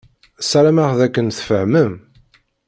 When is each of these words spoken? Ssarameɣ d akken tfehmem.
Ssarameɣ 0.41 0.89
d 0.97 1.01
akken 1.05 1.27
tfehmem. 1.37 1.93